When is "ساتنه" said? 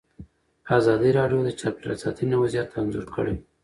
2.03-2.35